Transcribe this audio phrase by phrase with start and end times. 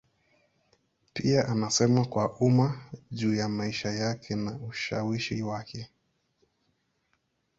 [1.13, 5.89] Pia anasema kwa umma juu ya maisha yake na ushawishi wake.